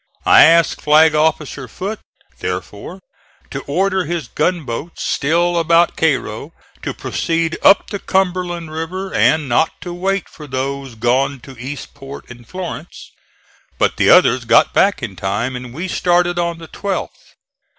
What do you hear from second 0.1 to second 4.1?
I asked Flag officer Foote, therefore, to order